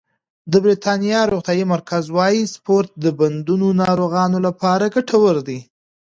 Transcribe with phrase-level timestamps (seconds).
[0.51, 5.59] د بریتانیا روغتیايي مرکز وايي سپورت د بندونو ناروغانو لپاره ګټور دی.